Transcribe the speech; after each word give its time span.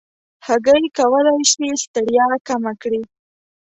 هګۍ 0.47 0.83
کولی 0.97 1.37
شي 1.51 1.67
ستړیا 1.83 2.27
کمه 2.47 2.73
کړي. 2.81 3.01